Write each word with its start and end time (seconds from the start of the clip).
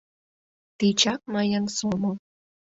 Тичак 0.77 1.21
мыйын 1.33 1.65
сомыл. 1.77 2.15